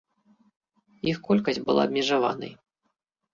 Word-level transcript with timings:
Іх 1.11 1.17
колькасць 1.27 1.61
была 1.67 1.81
абмежаванай. 1.91 2.51